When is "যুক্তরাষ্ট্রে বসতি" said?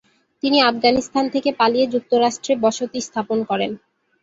1.87-2.99